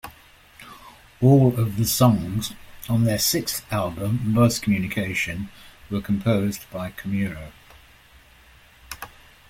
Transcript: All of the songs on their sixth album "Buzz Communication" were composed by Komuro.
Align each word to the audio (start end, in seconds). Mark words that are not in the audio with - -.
All 1.21 1.55
of 1.59 1.77
the 1.77 1.85
songs 1.85 2.53
on 2.89 3.03
their 3.03 3.19
sixth 3.19 3.71
album 3.71 4.33
"Buzz 4.33 4.57
Communication" 4.57 5.49
were 5.91 6.01
composed 6.01 6.67
by 6.71 6.89
Komuro. 6.89 7.51